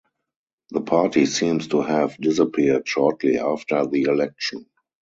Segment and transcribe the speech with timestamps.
[0.71, 4.65] The party seems to have disappeared shortly after the election.